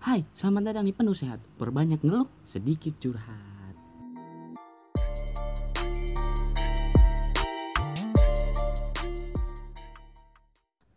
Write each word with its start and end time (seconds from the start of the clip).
Hai, 0.00 0.24
selamat 0.32 0.72
datang 0.72 0.88
di 0.88 0.96
Penuh 0.96 1.12
Sehat. 1.12 1.44
Perbanyak 1.60 2.00
ngeluh, 2.00 2.24
sedikit 2.48 2.96
curhat. 3.04 3.76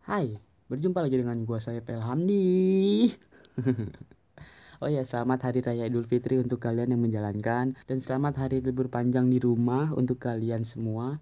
Hai, 0.08 0.40
berjumpa 0.72 1.04
lagi 1.04 1.20
dengan 1.20 1.44
gua 1.44 1.60
saya 1.60 1.84
Pelhamdi. 1.84 3.12
oh 4.80 4.88
ya, 4.88 5.04
selamat 5.04 5.52
hari 5.52 5.60
raya 5.60 5.92
Idul 5.92 6.08
Fitri 6.08 6.40
untuk 6.40 6.64
kalian 6.64 6.96
yang 6.96 7.04
menjalankan 7.04 7.76
dan 7.76 7.98
selamat 8.00 8.48
hari 8.48 8.64
libur 8.64 8.88
panjang 8.88 9.28
di 9.28 9.36
rumah 9.44 9.92
untuk 9.92 10.24
kalian 10.24 10.64
semua. 10.64 11.20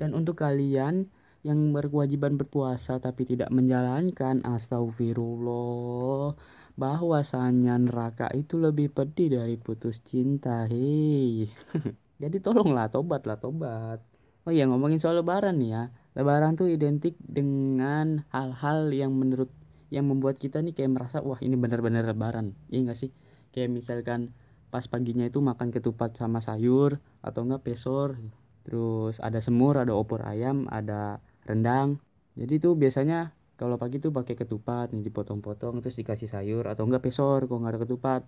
Dan 0.00 0.16
untuk 0.16 0.40
kalian 0.40 1.12
yang 1.44 1.76
berkewajiban 1.76 2.40
berpuasa 2.40 2.96
tapi 3.04 3.28
tidak 3.28 3.52
menjalankan, 3.52 4.40
astagfirullah. 4.48 6.32
Bahwasanya 6.78 7.74
neraka 7.82 8.30
itu 8.38 8.54
lebih 8.54 8.94
pedih 8.94 9.34
dari 9.34 9.58
putus 9.58 9.98
cinta, 10.06 10.62
hei. 10.70 11.50
Jadi 12.22 12.38
tolonglah 12.38 12.86
tobatlah 12.86 13.34
tobat. 13.42 13.98
Oh 14.46 14.54
iya 14.54 14.64
ngomongin 14.70 15.02
soal 15.02 15.18
lebaran 15.18 15.58
nih 15.58 15.70
ya. 15.74 15.82
Lebaran 16.14 16.54
tuh 16.54 16.70
identik 16.70 17.18
dengan 17.18 18.22
hal-hal 18.30 18.94
yang 18.94 19.10
menurut 19.10 19.50
yang 19.90 20.06
membuat 20.06 20.38
kita 20.38 20.62
nih 20.62 20.72
kayak 20.76 20.94
merasa 20.94 21.18
wah 21.18 21.42
ini 21.42 21.58
benar-benar 21.58 22.06
lebaran. 22.06 22.54
Iya 22.70 22.94
gak 22.94 22.98
sih? 23.02 23.10
Kayak 23.50 23.74
misalkan 23.74 24.32
pas 24.68 24.84
paginya 24.86 25.26
itu 25.26 25.40
makan 25.40 25.72
ketupat 25.72 26.14
sama 26.14 26.38
sayur 26.44 27.02
atau 27.26 27.40
enggak 27.42 27.66
pesor. 27.66 28.22
Terus 28.68 29.16
ada 29.18 29.40
semur, 29.40 29.80
ada 29.80 29.96
opor 29.96 30.22
ayam, 30.22 30.68
ada 30.68 31.24
rendang. 31.48 31.98
Jadi 32.36 32.60
tuh 32.60 32.78
biasanya 32.78 33.32
kalau 33.58 33.74
pagi 33.74 33.98
tuh 33.98 34.14
pakai 34.14 34.38
ketupat 34.38 34.94
nih 34.94 35.02
dipotong-potong 35.10 35.82
terus 35.82 35.98
dikasih 35.98 36.30
sayur 36.30 36.70
atau 36.70 36.86
enggak 36.86 37.10
pesor 37.10 37.42
kalau 37.50 37.58
nggak 37.66 37.74
ada 37.74 37.82
ketupat. 37.82 38.22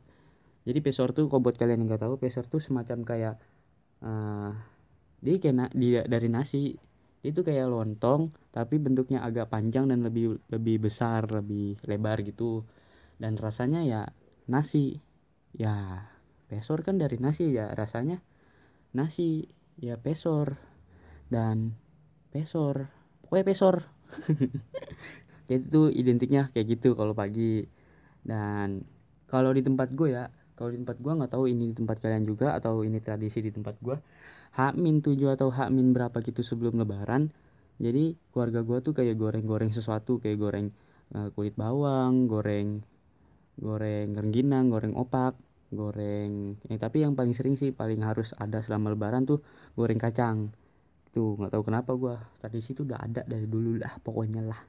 Jadi 0.67 0.79
pesor 0.83 1.15
tuh 1.15 1.31
kalau 1.31 1.47
buat 1.47 1.55
kalian 1.55 1.87
yang 1.87 1.89
nggak 1.95 2.03
tahu 2.03 2.19
pesor 2.19 2.45
tuh 2.51 2.59
semacam 2.59 3.07
kayak 3.07 3.35
uh, 4.03 4.51
dia 5.23 5.39
kayak 5.39 5.55
na 5.55 5.67
dia 5.71 6.03
dari 6.03 6.27
nasi. 6.27 6.75
Itu 7.23 7.47
kayak 7.47 7.71
lontong 7.71 8.35
tapi 8.51 8.83
bentuknya 8.83 9.23
agak 9.23 9.55
panjang 9.55 9.87
dan 9.87 10.03
lebih 10.03 10.43
lebih 10.51 10.91
besar 10.91 11.31
lebih 11.31 11.79
lebar 11.87 12.27
gitu. 12.27 12.67
Dan 13.15 13.39
rasanya 13.39 13.87
ya 13.87 14.03
nasi. 14.51 14.99
Ya 15.55 16.11
pesor 16.51 16.83
kan 16.83 16.99
dari 16.99 17.23
nasi 17.23 17.55
ya 17.55 17.71
rasanya 17.71 18.19
nasi. 18.91 19.47
Ya 19.79 19.95
pesor. 19.95 20.59
Dan 21.31 21.79
pesor. 22.35 22.91
Pokoknya 23.23 23.47
pesor 23.47 24.00
jadi 25.49 25.63
itu 25.67 25.81
identiknya 26.01 26.41
kayak 26.53 26.67
gitu 26.79 26.89
kalau 26.99 27.15
pagi. 27.21 27.67
Dan 28.25 28.85
kalau 29.31 29.51
di 29.57 29.63
tempat 29.67 29.89
gue 29.99 30.09
ya 30.17 30.25
kalau 30.57 30.71
di 30.75 30.79
tempat 30.83 30.99
gue 31.05 31.13
nggak 31.19 31.33
tahu 31.35 31.45
ini 31.53 31.65
di 31.73 31.77
tempat 31.81 31.99
kalian 32.05 32.25
juga 32.31 32.47
atau 32.59 32.85
ini 32.89 32.99
tradisi 33.01 33.41
di 33.47 33.51
tempat 33.57 33.77
gue 33.81 33.97
H-7 34.59 35.29
atau 35.37 35.49
H- 35.55 35.73
berapa 35.97 36.19
gitu 36.29 36.43
sebelum 36.45 36.75
lebaran. 36.83 37.31
Jadi 37.81 38.15
keluarga 38.33 38.61
gue 38.69 38.79
tuh 38.87 38.95
kayak 38.99 39.17
goreng-goreng 39.23 39.73
sesuatu 39.73 40.21
kayak 40.23 40.39
goreng 40.41 40.67
uh, 41.17 41.29
kulit 41.35 41.55
bawang 41.57 42.29
goreng 42.31 42.85
goreng 43.61 44.07
rengginang 44.19 44.67
goreng 44.73 44.95
opak 44.97 45.35
goreng 45.71 46.59
eh 46.73 46.79
tapi 46.85 47.05
yang 47.05 47.15
paling 47.19 47.35
sering 47.37 47.55
sih 47.61 47.71
paling 47.71 48.01
harus 48.03 48.35
ada 48.45 48.59
selama 48.65 48.87
lebaran 48.95 49.23
tuh 49.31 49.39
goreng 49.79 50.01
kacang 50.01 50.51
tuh 51.11 51.35
nggak 51.39 51.53
tahu 51.55 51.63
kenapa 51.67 51.91
gue 51.99 52.15
tradisi 52.39 52.75
itu 52.75 52.83
udah 52.87 52.99
ada 53.03 53.23
dari 53.27 53.47
dulu 53.47 53.79
lah 53.83 53.99
pokoknya 54.03 54.43
lah. 54.47 54.61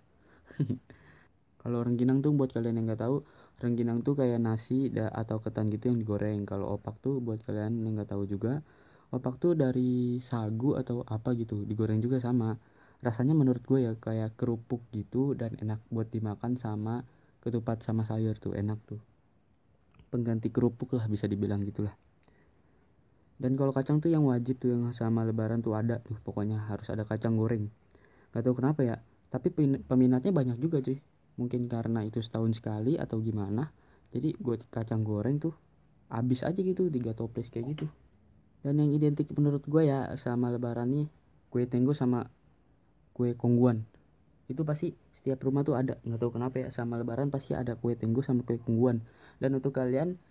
Kalau 1.61 1.85
rengginang 1.85 2.25
tuh 2.25 2.33
buat 2.33 2.49
kalian 2.49 2.81
yang 2.81 2.85
nggak 2.89 3.01
tahu 3.05 3.21
rengginang 3.61 4.01
tuh 4.01 4.17
kayak 4.17 4.41
nasi 4.41 4.89
atau 4.97 5.37
ketan 5.39 5.69
gitu 5.69 5.93
yang 5.93 6.01
digoreng. 6.01 6.45
Kalau 6.49 6.73
opak 6.77 6.97
tuh 7.05 7.21
buat 7.21 7.39
kalian 7.45 7.85
yang 7.85 8.01
nggak 8.01 8.11
tahu 8.13 8.25
juga 8.25 8.65
opak 9.13 9.37
tuh 9.37 9.53
dari 9.53 10.17
sagu 10.23 10.73
atau 10.79 11.05
apa 11.05 11.37
gitu 11.37 11.61
digoreng 11.69 12.01
juga 12.01 12.17
sama. 12.17 12.57
Rasanya 13.05 13.33
menurut 13.37 13.61
gue 13.65 13.85
ya 13.85 13.93
kayak 13.97 14.37
kerupuk 14.37 14.81
gitu 14.93 15.33
dan 15.37 15.53
enak 15.61 15.81
buat 15.93 16.09
dimakan 16.09 16.57
sama 16.57 17.05
ketupat 17.41 17.85
sama 17.85 18.05
sayur 18.05 18.37
tuh 18.41 18.57
enak 18.57 18.77
tuh. 18.89 19.01
Pengganti 20.09 20.49
kerupuk 20.49 20.97
lah 20.97 21.05
bisa 21.05 21.29
dibilang 21.29 21.61
gitulah 21.61 21.93
dan 23.41 23.57
kalau 23.57 23.73
kacang 23.73 23.97
tuh 23.97 24.13
yang 24.13 24.21
wajib 24.29 24.61
tuh 24.61 24.69
yang 24.69 24.93
sama 24.93 25.25
lebaran 25.25 25.65
tuh 25.65 25.73
ada 25.73 25.97
tuh 25.97 26.13
pokoknya 26.21 26.69
harus 26.69 26.85
ada 26.93 27.01
kacang 27.09 27.33
goreng. 27.33 27.73
Gak 28.37 28.45
tahu 28.45 28.61
kenapa 28.61 28.85
ya 28.85 28.95
tapi 29.33 29.49
peminatnya 29.81 30.29
banyak 30.29 30.61
juga 30.61 30.77
cuy. 30.85 31.01
Mungkin 31.41 31.65
karena 31.65 32.05
itu 32.05 32.21
setahun 32.21 32.61
sekali 32.61 33.01
atau 33.01 33.17
gimana 33.17 33.73
jadi 34.13 34.37
gue 34.37 34.55
kacang 34.69 35.01
goreng 35.01 35.41
tuh 35.41 35.57
habis 36.11 36.45
aja 36.45 36.59
gitu 36.59 36.91
tiga 36.93 37.17
toples 37.17 37.49
kayak 37.49 37.73
gitu. 37.73 37.89
Dan 38.61 38.77
yang 38.77 38.93
identik 38.93 39.25
menurut 39.33 39.65
gue 39.65 39.89
ya 39.89 40.13
sama 40.21 40.53
lebaran 40.53 40.93
nih 40.93 41.07
kue 41.49 41.65
tenggo 41.65 41.97
sama 41.97 42.29
kue 43.17 43.33
kongguan. 43.33 43.89
Itu 44.45 44.61
pasti 44.69 44.93
setiap 45.17 45.41
rumah 45.41 45.65
tuh 45.65 45.81
ada. 45.81 45.97
Nggak 46.05 46.19
tahu 46.21 46.31
kenapa 46.37 46.61
ya 46.61 46.69
sama 46.69 47.01
lebaran 47.01 47.33
pasti 47.33 47.57
ada 47.57 47.73
kue 47.73 47.97
tenggo 47.97 48.21
sama 48.21 48.45
kue 48.45 48.61
kongguan. 48.61 49.01
Dan 49.41 49.57
untuk 49.57 49.73
kalian 49.73 50.21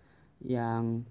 yang 0.47 1.03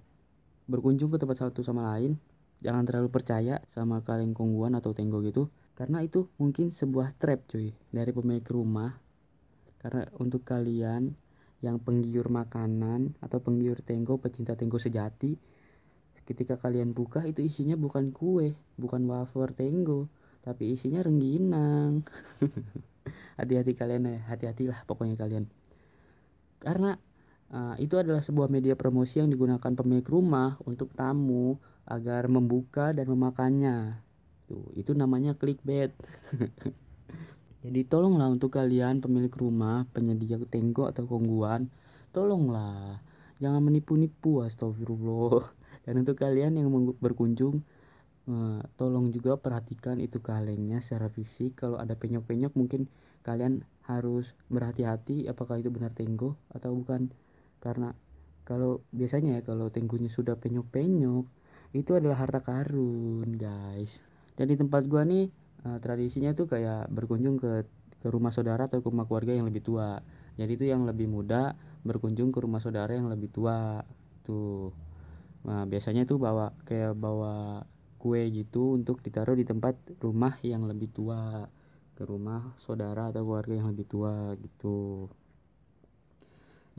berkunjung 0.69 1.09
ke 1.09 1.17
tempat 1.17 1.41
satu 1.41 1.65
sama 1.65 1.97
lain 1.97 2.15
jangan 2.61 2.85
terlalu 2.85 3.09
percaya 3.09 3.59
sama 3.73 4.05
kaleng 4.05 4.37
kongguan 4.37 4.77
atau 4.77 4.93
tenggo 4.93 5.19
gitu 5.25 5.49
karena 5.73 6.05
itu 6.05 6.29
mungkin 6.37 6.69
sebuah 6.69 7.17
trap 7.17 7.49
cuy 7.49 7.73
dari 7.89 8.13
pemilik 8.13 8.45
rumah 8.45 8.93
karena 9.81 10.05
untuk 10.21 10.45
kalian 10.45 11.17
yang 11.59 11.81
penggiur 11.81 12.29
makanan 12.29 13.17
atau 13.19 13.41
penggiur 13.41 13.81
tenggo 13.81 14.21
pecinta 14.21 14.53
tenggo 14.53 14.77
sejati 14.77 15.35
Ketika 16.29 16.61
kalian 16.61 16.93
buka 16.93 17.25
itu 17.25 17.41
isinya 17.41 17.73
bukan 17.73 18.13
kue, 18.13 18.53
bukan 18.77 19.01
wafer 19.09 19.49
tenggo, 19.49 20.05
tapi 20.45 20.77
isinya 20.77 21.01
rengginang. 21.01 22.05
hati-hati 23.41 23.73
kalian 23.73 24.05
ya, 24.05 24.21
hati-hatilah 24.29 24.85
pokoknya 24.85 25.17
kalian. 25.17 25.49
Karena 26.61 27.01
uh, 27.53 27.75
itu 27.77 27.99
adalah 27.99 28.21
sebuah 28.21 28.47
media 28.49 28.73
promosi 28.73 29.21
yang 29.21 29.29
digunakan 29.29 29.73
pemilik 29.73 30.05
rumah 30.05 30.57
untuk 30.65 30.93
tamu 30.93 31.57
agar 31.89 32.29
membuka 32.29 32.93
dan 32.93 33.09
memakannya. 33.09 34.01
Tuh, 34.49 34.69
itu 34.77 34.97
namanya 34.97 35.37
clickbait. 35.37 35.93
Jadi 37.63 37.81
tolonglah 37.85 38.31
untuk 38.31 38.55
kalian 38.55 39.03
pemilik 39.03 39.33
rumah, 39.35 39.83
penyedia 39.91 40.39
tenggo 40.47 40.87
atau 40.87 41.03
kongguan, 41.03 41.67
tolonglah 42.15 43.03
jangan 43.39 43.63
menipu-nipu 43.63 44.43
astagfirullah 44.43 45.47
dan 45.87 46.03
untuk 46.03 46.19
kalian 46.19 46.59
yang 46.59 46.69
berkunjung 46.99 47.63
uh, 48.27 48.61
tolong 48.75 49.09
juga 49.15 49.39
perhatikan 49.39 49.97
itu 50.03 50.19
kalengnya 50.19 50.83
secara 50.83 51.07
fisik 51.07 51.63
kalau 51.63 51.79
ada 51.79 51.95
penyok-penyok 51.95 52.53
mungkin 52.53 52.91
kalian 53.23 53.63
harus 53.87 54.35
berhati-hati 54.51 55.31
apakah 55.31 55.57
itu 55.57 55.71
benar 55.71 55.95
tenggo 55.95 56.37
atau 56.51 56.75
bukan 56.75 57.09
karena 57.59 57.95
kalau 58.47 58.81
biasanya 58.89 59.39
ya 59.39 59.41
kalau 59.45 59.69
tenggonya 59.69 60.09
sudah 60.09 60.33
penyok-penyok 60.39 61.25
itu 61.77 61.91
adalah 61.93 62.17
harta 62.17 62.41
karun 62.41 63.37
guys. 63.37 64.01
Dan 64.33 64.49
di 64.49 64.55
tempat 64.57 64.89
gua 64.89 65.05
nih 65.05 65.29
uh, 65.69 65.77
tradisinya 65.77 66.33
tuh 66.33 66.49
kayak 66.49 66.89
berkunjung 66.89 67.37
ke 67.37 67.67
ke 67.99 68.07
rumah 68.07 68.31
saudara 68.31 68.65
atau 68.71 68.79
ke 68.79 68.87
rumah 68.89 69.05
keluarga 69.05 69.35
yang 69.35 69.45
lebih 69.45 69.61
tua. 69.61 70.01
Jadi 70.39 70.51
itu 70.55 70.65
yang 70.71 70.87
lebih 70.87 71.11
muda 71.11 71.53
berkunjung 71.83 72.31
ke 72.31 72.39
rumah 72.39 72.63
saudara 72.63 72.95
yang 72.95 73.11
lebih 73.11 73.29
tua 73.29 73.83
tuh. 74.23 74.71
Nah, 75.43 75.67
biasanya 75.67 76.07
tuh 76.07 76.19
bawa 76.19 76.55
kayak 76.63 76.95
bawa 76.95 77.63
kue 77.99 78.23
gitu 78.31 78.79
untuk 78.79 79.03
ditaruh 79.03 79.35
di 79.35 79.43
tempat 79.43 79.75
rumah 79.99 80.39
yang 80.41 80.63
lebih 80.63 80.87
tua 80.95 81.51
ke 81.99 82.07
rumah 82.07 82.55
saudara 82.63 83.11
atau 83.11 83.27
keluarga 83.27 83.59
yang 83.59 83.75
lebih 83.75 83.85
tua 83.91 84.31
gitu 84.39 85.11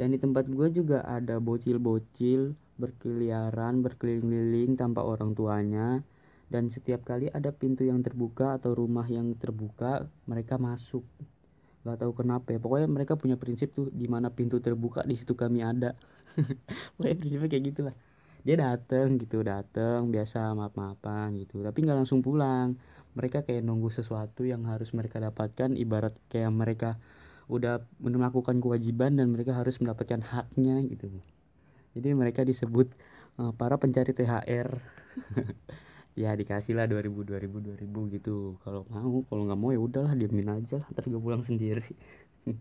dan 0.01 0.17
di 0.17 0.19
tempat 0.19 0.49
gue 0.49 0.73
juga 0.73 1.05
ada 1.05 1.37
bocil-bocil 1.37 2.57
berkeliaran 2.81 3.85
berkeliling-keliling 3.85 4.81
tanpa 4.81 5.05
orang 5.05 5.37
tuanya. 5.37 6.01
Dan 6.49 6.73
setiap 6.73 7.05
kali 7.05 7.29
ada 7.29 7.53
pintu 7.53 7.85
yang 7.85 8.01
terbuka 8.01 8.57
atau 8.57 8.73
rumah 8.73 9.05
yang 9.13 9.37
terbuka 9.37 10.09
mereka 10.25 10.57
masuk. 10.57 11.05
Gak 11.85 12.01
tahu 12.01 12.17
kenapa 12.17 12.57
ya 12.57 12.59
pokoknya 12.59 12.89
mereka 12.89 13.21
punya 13.21 13.37
prinsip 13.37 13.77
tuh 13.77 13.93
di 13.93 14.09
mana 14.09 14.33
pintu 14.33 14.57
terbuka 14.57 15.05
di 15.05 15.21
situ 15.21 15.37
kami 15.37 15.61
ada. 15.61 15.93
Pokoknya 16.97 17.17
prinsipnya 17.21 17.49
kayak 17.53 17.65
gitulah. 17.71 17.95
Dia 18.41 18.57
dateng 18.57 19.21
gitu 19.21 19.45
dateng 19.45 20.09
biasa 20.09 20.57
maaf 20.57 20.75
maafan 20.81 21.37
gitu. 21.39 21.61
Tapi 21.61 21.77
nggak 21.77 22.05
langsung 22.05 22.25
pulang. 22.25 22.73
Mereka 23.15 23.45
kayak 23.45 23.63
nunggu 23.63 23.93
sesuatu 23.93 24.49
yang 24.49 24.65
harus 24.65 24.91
mereka 24.97 25.21
dapatkan 25.21 25.77
ibarat 25.77 26.17
kayak 26.33 26.53
mereka 26.53 26.97
udah 27.51 27.83
melakukan 27.99 28.63
kewajiban 28.63 29.19
dan 29.19 29.35
mereka 29.35 29.59
harus 29.59 29.75
mendapatkan 29.83 30.23
haknya 30.23 30.79
gitu. 30.87 31.11
Jadi 31.99 32.15
mereka 32.15 32.47
disebut 32.47 32.95
uh, 33.43 33.51
para 33.51 33.75
pencari 33.75 34.15
THR 34.15 34.71
ya 36.23 36.31
dikasih 36.39 36.79
lah 36.79 36.87
2000 36.87 37.11
2000 37.11 37.91
2000 37.91 38.15
gitu. 38.15 38.55
Kalau 38.63 38.87
mau 38.87 39.27
kalau 39.27 39.43
nggak 39.51 39.59
mau 39.59 39.71
ya 39.75 39.81
udahlah 39.83 40.15
diamin 40.15 40.63
aja 40.63 40.79
lah 40.79 40.89
ntar 40.95 41.11
gue 41.11 41.19
pulang 41.19 41.43
sendiri. 41.43 41.91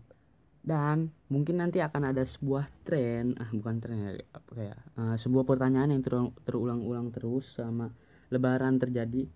Dan 0.60 1.14
mungkin 1.30 1.62
nanti 1.62 1.80
akan 1.80 2.10
ada 2.10 2.26
sebuah 2.26 2.68
tren 2.84 3.38
ah 3.40 3.48
bukan 3.48 3.80
tren 3.80 3.96
ya 4.04 4.12
apa 4.34 4.50
kayak 4.52 4.78
uh, 4.98 5.16
sebuah 5.16 5.46
pertanyaan 5.46 5.94
yang 5.94 6.02
terulang-ulang 6.42 7.14
terus 7.14 7.46
sama 7.54 7.94
lebaran 8.34 8.82
terjadi. 8.82 9.30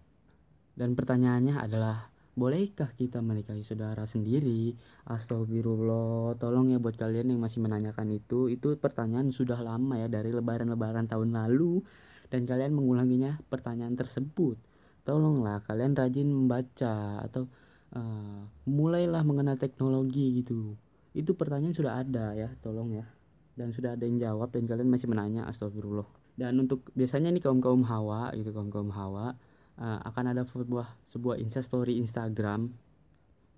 Dan 0.75 0.99
pertanyaannya 0.99 1.55
adalah 1.63 2.11
bolehkah 2.35 2.91
kita 2.99 3.23
menikahi 3.23 3.63
saudara 3.63 4.05
sendiri? 4.11 4.75
Astagfirullah, 5.07 6.35
tolong 6.39 6.75
ya 6.75 6.83
buat 6.83 6.99
kalian 6.99 7.35
yang 7.35 7.41
masih 7.41 7.63
menanyakan 7.63 8.11
itu, 8.11 8.51
itu 8.51 8.75
pertanyaan 8.79 9.31
sudah 9.31 9.59
lama 9.63 9.99
ya 9.99 10.11
dari 10.11 10.35
lebaran-lebaran 10.35 11.07
tahun 11.07 11.35
lalu. 11.35 11.83
Dan 12.29 12.51
kalian 12.51 12.75
mengulanginya 12.75 13.39
pertanyaan 13.47 13.95
tersebut. 13.95 14.59
Tolonglah 15.07 15.63
kalian 15.63 15.95
rajin 15.95 16.27
membaca 16.27 17.23
atau 17.23 17.47
uh, 17.95 18.43
mulailah 18.67 19.23
mengenal 19.23 19.55
teknologi 19.55 20.43
gitu. 20.43 20.75
Itu 21.15 21.39
pertanyaan 21.39 21.77
sudah 21.77 22.03
ada 22.03 22.35
ya 22.35 22.51
tolong 22.59 22.99
ya. 22.99 23.07
Dan 23.55 23.71
sudah 23.71 23.95
ada 23.95 24.03
yang 24.03 24.19
jawab 24.19 24.51
dan 24.51 24.67
kalian 24.67 24.91
masih 24.91 25.07
menanya 25.07 25.47
astagfirullah. 25.47 26.09
Dan 26.35 26.59
untuk 26.59 26.91
biasanya 26.99 27.31
nih 27.31 27.39
kaum 27.47 27.63
kaum 27.63 27.87
hawa 27.87 28.35
gitu 28.35 28.51
kaum 28.51 28.67
kaum 28.67 28.91
hawa 28.91 29.39
uh, 29.79 30.01
akan 30.07 30.35
ada 30.35 30.43
sebuah 30.47 30.89
sebuah 31.15 31.37
instastory 31.41 31.99
Instagram. 31.99 32.71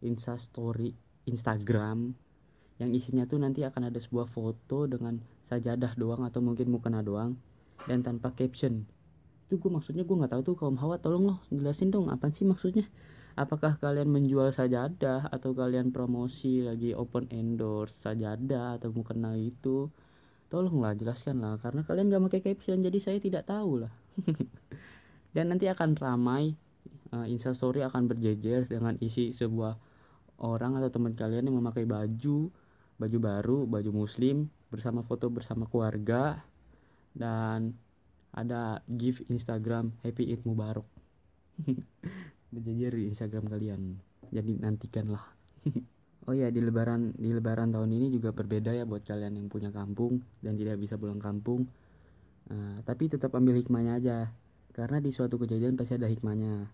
Instastory 0.05 0.93
Instagram 1.25 2.13
yang 2.77 2.93
isinya 2.93 3.25
tuh 3.25 3.41
nanti 3.41 3.65
akan 3.65 3.89
ada 3.89 3.97
sebuah 3.97 4.29
foto 4.29 4.85
dengan 4.85 5.17
sajadah 5.49 5.97
doang 5.97 6.29
atau 6.29 6.45
mungkin 6.45 6.69
mukena 6.69 7.01
doang 7.01 7.41
dan 7.89 8.05
tanpa 8.05 8.37
caption. 8.37 8.85
Itu 9.49 9.57
gue 9.57 9.71
maksudnya 9.73 10.05
gue 10.05 10.17
nggak 10.17 10.33
tahu 10.37 10.43
tuh 10.53 10.57
kaum 10.59 10.77
hawa 10.77 11.01
tolong 11.01 11.25
loh 11.33 11.39
jelasin 11.49 11.89
dong 11.89 12.13
apa 12.13 12.29
sih 12.35 12.45
maksudnya? 12.45 12.85
Apakah 13.37 13.77
kalian 13.77 14.09
menjual 14.09 14.49
sajadah 14.53 15.29
atau 15.29 15.53
kalian 15.53 15.93
promosi 15.93 16.65
lagi 16.65 16.97
open 16.97 17.29
endorse 17.29 17.93
sajadah 18.01 18.81
atau 18.81 18.93
mukena 18.93 19.37
itu? 19.37 19.89
Tolonglah 20.47 20.97
jelaskan 20.97 21.43
lah 21.43 21.59
karena 21.59 21.83
kalian 21.83 22.07
gak 22.07 22.23
pakai 22.31 22.41
caption 22.53 22.79
jadi 22.79 22.99
saya 23.03 23.19
tidak 23.19 23.51
tahu 23.51 23.83
lah 23.83 23.91
dan 25.37 25.53
nanti 25.53 25.69
akan 25.69 26.01
ramai 26.01 26.57
uh, 27.13 27.29
instastory 27.29 27.85
akan 27.85 28.09
berjejer 28.09 28.65
dengan 28.65 28.97
isi 29.05 29.37
sebuah 29.37 29.77
orang 30.41 30.81
atau 30.81 30.89
teman 30.89 31.13
kalian 31.13 31.53
yang 31.53 31.61
memakai 31.61 31.85
baju 31.85 32.49
baju 32.97 33.19
baru 33.21 33.59
baju 33.69 33.91
muslim 33.93 34.49
bersama 34.73 35.05
foto 35.05 35.29
bersama 35.29 35.69
keluarga 35.69 36.41
dan 37.13 37.77
ada 38.33 38.81
gift 38.89 39.29
Instagram 39.29 39.93
Happy 40.01 40.33
Eid 40.33 40.45
Mubarak. 40.45 40.85
Berjejer 42.53 42.93
di 42.93 43.05
Instagram 43.09 43.49
kalian. 43.49 43.81
Jadi 44.33 44.57
nantikanlah. 44.57 45.25
Oh 46.27 46.35
ya 46.35 46.51
di 46.51 46.59
lebaran 46.59 47.15
di 47.15 47.31
lebaran 47.31 47.71
tahun 47.71 47.87
ini 47.87 48.11
juga 48.11 48.35
berbeda 48.35 48.75
ya 48.75 48.83
buat 48.83 49.07
kalian 49.07 49.39
yang 49.39 49.47
punya 49.47 49.71
kampung 49.71 50.27
dan 50.43 50.59
tidak 50.59 50.83
bisa 50.83 50.99
pulang 50.99 51.23
kampung. 51.23 51.71
Uh, 52.51 52.83
tapi 52.83 53.07
tetap 53.07 53.31
ambil 53.39 53.55
hikmahnya 53.55 54.03
aja 54.03 54.35
karena 54.77 55.01
di 55.01 55.09
suatu 55.09 55.41
kejadian 55.41 55.73
pasti 55.81 55.97
ada 55.97 56.05
hikmahnya. 56.05 56.69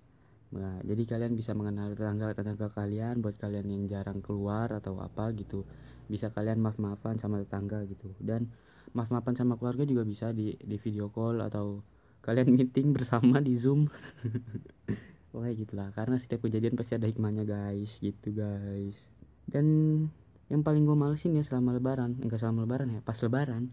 Nah, 0.53 0.75
jadi 0.83 1.03
kalian 1.07 1.39
bisa 1.39 1.55
mengenal 1.55 1.95
tetangga-tetangga 1.95 2.75
kalian 2.75 3.23
buat 3.23 3.39
kalian 3.39 3.71
yang 3.71 3.83
jarang 3.87 4.19
keluar 4.19 4.75
atau 4.75 4.99
apa 4.99 5.31
gitu. 5.39 5.63
Bisa 6.11 6.35
kalian 6.35 6.59
maaf-maafan 6.59 7.23
sama 7.23 7.39
tetangga 7.39 7.87
gitu. 7.87 8.11
Dan 8.19 8.51
maaf-maafan 8.91 9.39
sama 9.39 9.55
keluarga 9.55 9.87
juga 9.87 10.03
bisa 10.03 10.35
di 10.35 10.59
di 10.59 10.77
video 10.83 11.15
call 11.15 11.47
atau 11.47 11.81
kalian 12.27 12.53
meeting 12.59 12.91
bersama 12.91 13.39
di 13.39 13.55
zoom. 13.55 13.87
Pokoknya 15.31 15.55
gitulah. 15.55 15.89
Karena 15.95 16.19
setiap 16.19 16.43
kejadian 16.43 16.75
pasti 16.75 16.99
ada 16.99 17.07
hikmahnya 17.07 17.47
guys. 17.47 18.03
Gitu 18.03 18.35
guys. 18.35 18.99
Dan 19.47 19.65
yang 20.51 20.67
paling 20.67 20.85
gue 20.85 20.99
malesin 20.99 21.39
ya 21.39 21.47
selama 21.47 21.79
lebaran. 21.79 22.19
Enggak 22.19 22.43
selama 22.43 22.67
lebaran 22.67 22.93
ya 22.93 23.01
pas 23.01 23.17
lebaran 23.23 23.73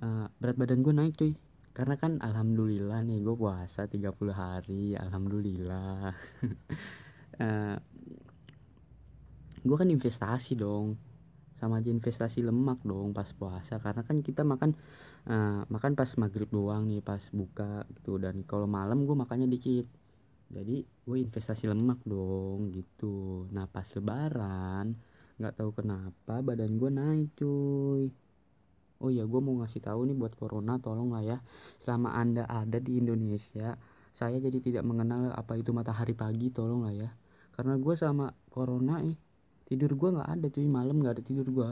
uh, 0.00 0.26
berat 0.40 0.56
badan 0.58 0.80
gue 0.80 0.94
naik 0.94 1.14
cuy 1.14 1.32
karena 1.74 1.98
kan 1.98 2.22
alhamdulillah 2.22 3.02
nih 3.02 3.18
gue 3.26 3.34
puasa 3.34 3.90
30 3.90 4.14
hari 4.30 4.94
alhamdulillah. 4.94 6.14
Uh, 7.34 7.42
eh, 7.44 7.76
gue 9.66 9.76
kan 9.76 9.90
investasi 9.90 10.54
dong 10.54 10.94
sama 11.58 11.82
aja 11.82 11.90
investasi 11.90 12.46
lemak 12.46 12.78
dong 12.86 13.10
pas 13.10 13.26
puasa. 13.34 13.82
Karena 13.82 14.06
kan 14.06 14.22
kita 14.22 14.46
makan 14.46 14.70
uh, 15.26 15.66
makan 15.66 15.98
pas 15.98 16.10
maghrib 16.14 16.46
doang 16.46 16.86
nih 16.86 17.02
pas 17.02 17.22
buka 17.34 17.82
gitu. 17.90 18.22
Dan 18.22 18.46
kalau 18.46 18.70
malam 18.70 19.02
gue 19.02 19.16
makannya 19.18 19.50
dikit. 19.50 19.90
Jadi 20.54 20.86
gue 20.86 21.16
investasi 21.18 21.66
lemak 21.66 22.06
dong 22.06 22.70
gitu. 22.70 23.50
Nah 23.50 23.66
pas 23.66 23.86
lebaran 23.98 24.94
nggak 25.34 25.58
tahu 25.58 25.74
kenapa 25.74 26.38
badan 26.46 26.78
gue 26.78 26.90
naik 26.94 27.28
cuy 27.34 28.06
oh 29.04 29.12
ya 29.12 29.28
gue 29.28 29.40
mau 29.44 29.60
ngasih 29.60 29.84
tahu 29.84 30.08
nih 30.08 30.16
buat 30.16 30.32
corona 30.40 30.80
tolong 30.80 31.12
lah 31.12 31.20
ya. 31.20 31.38
Selama 31.84 32.16
anda 32.16 32.48
ada 32.48 32.80
di 32.80 32.96
Indonesia 32.96 33.76
saya 34.16 34.38
jadi 34.38 34.62
tidak 34.62 34.84
mengenal 34.86 35.34
apa 35.34 35.58
itu 35.60 35.74
matahari 35.76 36.16
pagi 36.16 36.48
tolong 36.48 36.88
lah 36.88 36.94
ya. 36.96 37.10
Karena 37.52 37.76
gue 37.76 37.94
sama 38.00 38.32
corona 38.48 39.04
eh 39.04 39.20
tidur 39.68 39.92
gue 39.92 40.08
nggak 40.16 40.28
ada 40.40 40.46
cuy 40.48 40.68
malam 40.70 41.04
nggak 41.04 41.20
ada 41.20 41.24
tidur 41.24 41.48
gue 41.52 41.68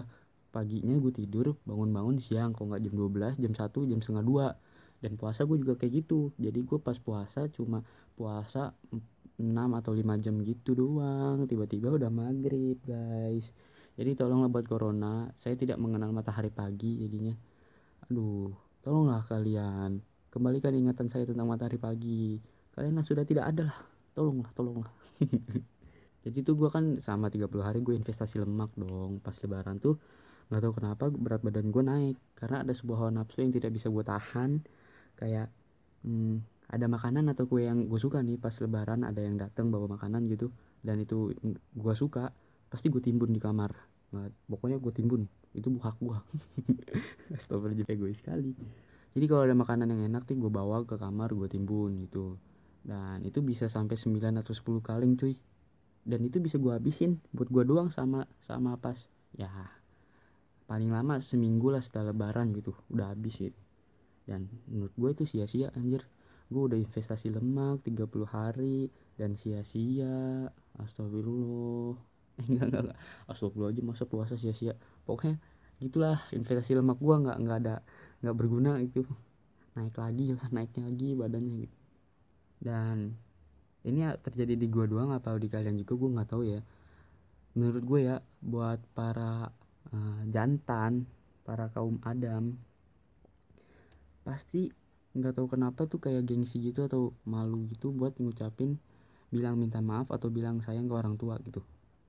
paginya 0.52 0.96
gue 1.00 1.12
tidur 1.16 1.56
bangun-bangun 1.64 2.20
siang 2.20 2.52
kok 2.52 2.68
nggak 2.68 2.84
jam 2.84 2.94
12 2.96 3.40
jam 3.40 3.52
1 3.56 3.88
jam 3.88 3.98
setengah 4.04 4.24
dua. 4.28 4.46
Dan 5.02 5.18
puasa 5.18 5.42
gue 5.42 5.58
juga 5.58 5.74
kayak 5.74 6.04
gitu. 6.04 6.30
Jadi 6.38 6.62
gue 6.62 6.78
pas 6.78 6.94
puasa 6.94 7.50
cuma 7.50 7.82
puasa 8.14 8.70
6 9.40 9.50
atau 9.50 9.92
5 9.96 10.22
jam 10.22 10.34
gitu 10.46 10.78
doang. 10.78 11.48
Tiba-tiba 11.50 11.90
udah 11.90 12.06
maghrib 12.12 12.78
guys 12.86 13.50
jadi 13.92 14.16
tolonglah 14.16 14.48
buat 14.48 14.64
corona 14.64 15.28
saya 15.36 15.52
tidak 15.52 15.76
mengenal 15.76 16.16
matahari 16.16 16.48
pagi 16.48 17.04
jadinya. 17.04 17.36
Aduh 18.08 18.52
tolonglah 18.80 19.22
kalian 19.28 20.00
kembalikan 20.32 20.72
ingatan 20.72 21.12
saya 21.12 21.28
tentang 21.28 21.44
matahari 21.44 21.76
pagi. 21.76 22.40
Kalian 22.72 23.04
sudah 23.04 23.28
tidak 23.28 23.52
ada 23.52 23.68
lah. 23.68 23.78
Tolonglah 24.16 24.50
tolonglah. 24.56 24.92
Jadi 26.24 26.38
tuh 26.40 26.54
gue 26.56 26.70
kan 26.72 27.02
sama 27.04 27.28
30 27.28 27.50
hari 27.60 27.84
gue 27.84 27.92
investasi 27.92 28.40
lemak 28.40 28.72
dong. 28.80 29.20
Pas 29.20 29.36
lebaran 29.44 29.76
tuh 29.76 30.00
nggak 30.48 30.60
tahu 30.64 30.72
kenapa 30.80 31.04
berat 31.12 31.44
badan 31.44 31.68
gue 31.68 31.84
naik. 31.84 32.16
Karena 32.32 32.64
ada 32.64 32.72
sebuah 32.72 33.06
hawa 33.06 33.12
nafsu 33.12 33.44
yang 33.44 33.52
tidak 33.52 33.76
bisa 33.76 33.92
gue 33.92 34.04
tahan. 34.08 34.64
Kayak 35.20 35.52
hmm, 36.08 36.40
ada 36.72 36.88
makanan 36.88 37.28
atau 37.28 37.44
kue 37.44 37.68
yang 37.68 37.84
gue 37.84 38.00
suka 38.00 38.24
nih 38.24 38.40
pas 38.40 38.56
lebaran 38.56 39.04
ada 39.04 39.20
yang 39.20 39.36
datang 39.36 39.68
bawa 39.68 40.00
makanan 40.00 40.32
gitu. 40.32 40.48
Dan 40.80 41.04
itu 41.04 41.36
gue 41.76 41.94
suka 41.94 42.32
pasti 42.72 42.88
gue 42.88 43.04
timbun 43.04 43.28
di 43.28 43.36
kamar. 43.36 43.76
Nah, 44.16 44.32
pokoknya 44.48 44.80
gue 44.80 44.92
timbun. 44.96 45.28
Itu 45.52 45.68
hak 45.76 46.00
gue 46.00 46.16
jadi 47.76 47.84
egois 47.92 48.16
sekali. 48.16 48.56
Jadi 49.12 49.24
kalau 49.28 49.44
ada 49.44 49.52
makanan 49.52 49.92
yang 49.92 50.08
enak 50.08 50.24
tuh 50.24 50.40
gue 50.40 50.48
bawa 50.48 50.88
ke 50.88 50.96
kamar 50.96 51.36
gue 51.36 51.48
timbun 51.52 52.00
gitu. 52.08 52.40
Dan 52.80 53.20
itu 53.28 53.44
bisa 53.44 53.68
sampai 53.68 54.00
9 54.00 54.40
atau 54.40 54.56
10 54.56 54.80
kaleng 54.80 55.20
cuy. 55.20 55.36
Dan 56.02 56.24
itu 56.24 56.40
bisa 56.40 56.56
gue 56.56 56.72
habisin 56.72 57.20
buat 57.36 57.52
gue 57.52 57.62
doang 57.68 57.92
sama 57.92 58.24
sama 58.48 58.80
pas. 58.80 58.96
Ya 59.36 59.52
paling 60.64 60.88
lama 60.88 61.20
seminggu 61.20 61.68
lah 61.68 61.84
setelah 61.84 62.16
lebaran 62.16 62.56
gitu. 62.56 62.72
Udah 62.88 63.12
habis 63.12 63.36
gitu. 63.36 63.60
Dan 64.24 64.48
menurut 64.64 64.96
gue 64.96 65.10
itu 65.12 65.24
sia-sia 65.28 65.68
anjir. 65.76 66.08
Gue 66.48 66.72
udah 66.72 66.80
investasi 66.80 67.28
lemak 67.32 67.84
30 67.84 68.08
hari 68.24 68.88
dan 69.20 69.36
sia-sia. 69.36 70.48
Astagfirullah 70.80 72.11
enggak 72.48 72.66
enggak, 72.68 72.82
enggak. 72.88 72.98
astagfirullah 73.30 73.72
aja 73.72 73.82
masa 73.84 74.04
puasa 74.08 74.34
sia-sia? 74.40 74.74
Pokoknya 75.04 75.36
gitulah 75.82 76.18
investasi 76.30 76.78
lemak 76.78 76.98
gue 77.02 77.16
nggak 77.26 77.38
nggak 77.42 77.58
ada 77.66 77.76
nggak 78.22 78.36
berguna 78.38 78.78
itu 78.78 79.02
naik 79.74 79.96
lagi 79.98 80.30
lah 80.36 80.46
naiknya 80.54 80.82
lagi 80.88 81.08
badannya 81.18 81.54
gitu. 81.66 81.76
Dan 82.62 82.96
ini 83.82 83.98
ya 84.06 84.14
terjadi 84.14 84.54
di 84.54 84.66
gue 84.70 84.84
doang 84.86 85.10
apa 85.10 85.34
di 85.36 85.50
kalian 85.50 85.76
juga 85.80 85.92
gue 85.98 86.10
nggak 86.14 86.28
tahu 86.30 86.42
ya. 86.46 86.60
Menurut 87.58 87.82
gue 87.84 88.00
ya 88.08 88.16
buat 88.40 88.80
para 88.96 89.52
uh, 89.92 90.22
jantan 90.30 91.04
para 91.42 91.68
kaum 91.74 91.98
adam 92.06 92.56
pasti 94.22 94.70
nggak 95.12 95.34
tahu 95.36 95.46
kenapa 95.50 95.84
tuh 95.90 95.98
kayak 95.98 96.24
gengsi 96.24 96.62
gitu 96.62 96.86
atau 96.86 97.12
malu 97.26 97.66
gitu 97.68 97.90
buat 97.90 98.16
ngucapin 98.16 98.78
bilang 99.34 99.58
minta 99.58 99.82
maaf 99.82 100.08
atau 100.14 100.30
bilang 100.30 100.62
sayang 100.64 100.86
ke 100.88 100.94
orang 100.94 101.18
tua 101.18 101.36
gitu 101.42 101.60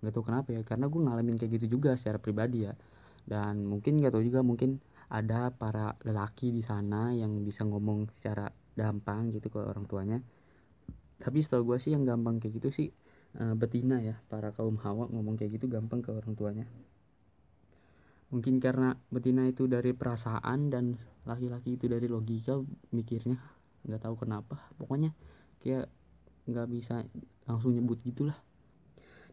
nggak 0.03 0.11
tahu 0.11 0.27
kenapa 0.27 0.51
ya 0.51 0.61
karena 0.67 0.91
gue 0.91 0.99
ngalamin 0.99 1.39
kayak 1.39 1.63
gitu 1.63 1.79
juga 1.79 1.95
secara 1.95 2.19
pribadi 2.19 2.67
ya. 2.67 2.75
Dan 3.23 3.63
mungkin 3.63 4.03
nggak 4.03 4.11
tahu 4.11 4.23
juga 4.27 4.43
mungkin 4.43 4.83
ada 5.07 5.47
para 5.55 5.95
lelaki 6.03 6.51
di 6.51 6.59
sana 6.59 7.15
yang 7.15 7.39
bisa 7.47 7.63
ngomong 7.63 8.11
secara 8.19 8.51
gampang 8.75 9.31
gitu 9.31 9.47
ke 9.47 9.63
orang 9.63 9.87
tuanya. 9.87 10.19
Tapi 11.23 11.39
setahu 11.39 11.71
gue 11.71 11.77
sih 11.79 11.95
yang 11.95 12.03
gampang 12.03 12.43
kayak 12.43 12.59
gitu 12.59 12.69
sih 12.75 12.87
uh, 13.39 13.55
betina 13.55 14.03
ya. 14.03 14.19
Para 14.27 14.51
kaum 14.51 14.75
hawa 14.83 15.07
ngomong 15.07 15.39
kayak 15.39 15.55
gitu 15.55 15.71
gampang 15.71 16.03
ke 16.03 16.11
orang 16.11 16.35
tuanya. 16.35 16.67
Mungkin 18.35 18.59
karena 18.59 18.97
betina 19.07 19.47
itu 19.47 19.71
dari 19.71 19.95
perasaan 19.95 20.67
dan 20.67 20.99
laki-laki 21.23 21.79
itu 21.79 21.87
dari 21.87 22.11
logika 22.11 22.59
mikirnya 22.91 23.39
nggak 23.87 24.03
tahu 24.03 24.19
kenapa. 24.19 24.67
Pokoknya 24.75 25.15
kayak 25.63 25.87
nggak 26.43 26.67
bisa 26.67 27.07
langsung 27.47 27.71
nyebut 27.71 28.03
gitulah 28.03 28.35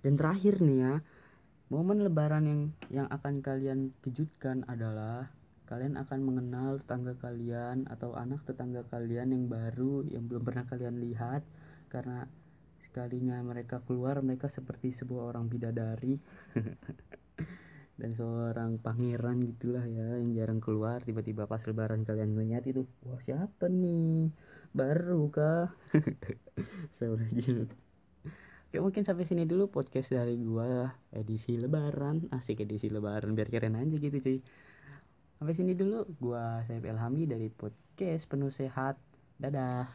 dan 0.00 0.16
terakhir 0.16 0.60
nih 0.64 0.78
ya 0.80 0.94
Momen 1.70 2.02
lebaran 2.02 2.50
yang 2.50 2.62
yang 2.90 3.08
akan 3.14 3.46
kalian 3.46 3.94
kejutkan 4.02 4.66
adalah 4.66 5.30
kalian 5.70 5.94
akan 6.02 6.18
mengenal 6.26 6.82
tetangga 6.82 7.14
kalian 7.22 7.86
atau 7.86 8.18
anak 8.18 8.42
tetangga 8.42 8.82
kalian 8.90 9.30
yang 9.30 9.46
baru 9.46 10.02
yang 10.10 10.26
belum 10.26 10.42
pernah 10.42 10.66
kalian 10.66 10.98
lihat. 10.98 11.46
Karena 11.86 12.26
sekalinya 12.82 13.38
mereka 13.46 13.78
keluar 13.86 14.18
mereka 14.18 14.50
seperti 14.50 14.98
sebuah 14.98 15.30
orang 15.30 15.46
bidadari. 15.46 16.18
Dan 18.02 18.18
seorang 18.18 18.82
pangeran 18.82 19.38
gitulah 19.46 19.86
ya 19.86 20.18
yang 20.18 20.34
jarang 20.34 20.58
keluar 20.58 20.98
tiba-tiba 21.06 21.46
pas 21.46 21.62
lebaran 21.70 22.02
kalian 22.02 22.34
ngeliat 22.34 22.66
itu 22.66 22.82
wah 23.06 23.22
siapa 23.22 23.70
nih? 23.70 24.26
Baru 24.74 25.30
kah 25.30 25.70
Oke 28.70 28.78
mungkin 28.78 29.02
sampai 29.02 29.26
sini 29.26 29.50
dulu 29.50 29.66
podcast 29.66 30.14
dari 30.14 30.38
gua 30.38 30.94
edisi 31.10 31.58
lebaran. 31.58 32.30
Asik 32.30 32.62
edisi 32.62 32.86
lebaran 32.86 33.34
biar 33.34 33.50
keren 33.50 33.74
aja 33.74 33.98
gitu 33.98 34.22
cuy. 34.22 34.38
Sampai 35.42 35.58
sini 35.58 35.74
dulu 35.74 36.06
gua 36.22 36.62
saya 36.62 36.78
Elhami 36.78 37.26
dari 37.26 37.50
podcast 37.50 38.30
penuh 38.30 38.54
sehat. 38.54 38.94
Dadah 39.42 39.90